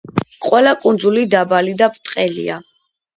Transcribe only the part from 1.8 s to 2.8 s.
და ბრტყელია.